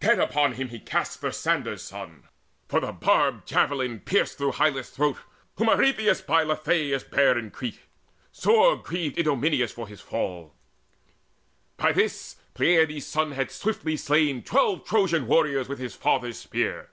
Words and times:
Dead 0.00 0.18
upon 0.18 0.54
him 0.54 0.70
he 0.70 0.80
cast 0.80 1.20
Thersander's 1.20 1.80
son, 1.80 2.24
For 2.66 2.80
the 2.80 2.90
barbed 2.90 3.46
javelin 3.46 4.00
pierced 4.00 4.36
through 4.36 4.50
Hyllus' 4.54 4.90
throat 4.90 5.18
Whom 5.58 5.68
Arethusa 5.68 6.24
by 6.26 6.42
Lethaeus 6.42 7.08
bare 7.08 7.38
In 7.38 7.52
Crete: 7.52 7.82
sore 8.32 8.78
grieved 8.78 9.16
Idomeneus 9.16 9.70
for 9.70 9.86
his 9.86 10.00
fall. 10.00 10.56
By 11.76 11.92
this 11.92 12.34
Peleides' 12.56 13.06
son 13.06 13.30
had 13.30 13.52
swiftly 13.52 13.96
slain 13.96 14.42
Twelve 14.42 14.84
Trojan 14.88 15.28
warriors 15.28 15.68
with 15.68 15.78
his 15.78 15.94
father's 15.94 16.40
spear. 16.40 16.90